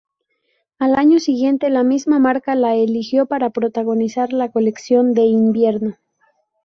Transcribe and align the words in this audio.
Al 0.79 0.95
año 0.95 1.19
siguiente 1.19 1.69
la 1.69 1.83
misma 1.83 2.17
marca 2.17 2.55
la 2.55 2.73
eligió 2.73 3.27
para 3.27 3.51
protagonizar 3.51 4.33
la 4.33 4.49
colección 4.51 5.13
de 5.13 5.25
invierno. 5.25 5.95